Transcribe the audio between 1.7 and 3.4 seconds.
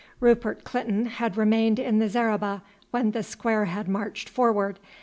in the zareba when the